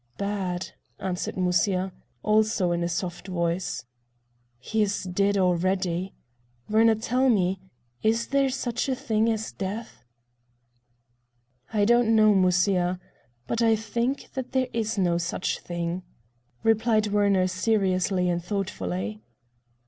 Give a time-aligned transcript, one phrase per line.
[0.17, 1.91] "Bad," answered Musya,
[2.23, 3.85] also in a soft voice.
[4.57, 6.15] "He is dead already.
[6.67, 7.59] Werner, tell me,
[8.01, 10.03] is there such a thing as death?"
[11.71, 12.99] "I don't know, Musya,
[13.45, 16.01] but I think that there is no such thing,"
[16.63, 19.21] replied Werner seriously and thoughtfully.